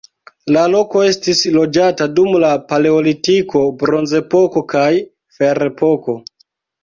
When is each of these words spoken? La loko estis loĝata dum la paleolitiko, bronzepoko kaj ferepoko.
La 0.53 0.61
loko 0.75 1.01
estis 1.07 1.41
loĝata 1.57 2.07
dum 2.19 2.31
la 2.45 2.49
paleolitiko, 2.71 3.61
bronzepoko 3.83 4.65
kaj 4.75 4.89
ferepoko. 5.39 6.17